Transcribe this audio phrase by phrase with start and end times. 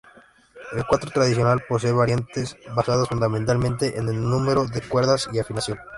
[0.71, 5.77] El cuatro tradicional posee variantes basadas fundamentalmente en el número de cuerdas y afinación.